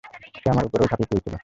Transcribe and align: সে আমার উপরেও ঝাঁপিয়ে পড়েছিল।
সে 0.35 0.47
আমার 0.49 0.65
উপরেও 0.67 0.89
ঝাঁপিয়ে 0.89 1.09
পড়েছিল। 1.11 1.33